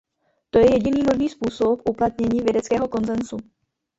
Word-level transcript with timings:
To 0.49 0.59
je 0.59 0.73
jediný 0.73 1.03
možný 1.03 1.29
způsob 1.29 1.89
uplatnění 1.89 2.41
vědeckého 2.41 2.87
konsenzu. 2.87 3.37